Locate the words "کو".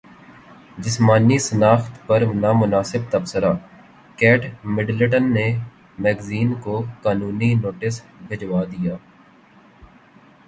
6.63-6.75